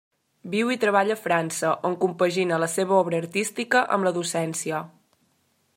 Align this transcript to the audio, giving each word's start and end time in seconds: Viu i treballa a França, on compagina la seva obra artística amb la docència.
Viu 0.53 0.71
i 0.75 0.77
treballa 0.83 1.17
a 1.17 1.21
França, 1.25 1.73
on 1.89 1.97
compagina 2.05 2.59
la 2.65 2.71
seva 2.77 2.97
obra 3.03 3.21
artística 3.25 3.83
amb 3.97 4.09
la 4.09 4.15
docència. 4.19 4.81